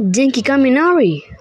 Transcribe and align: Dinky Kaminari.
Dinky 0.00 0.42
Kaminari. 0.42 1.28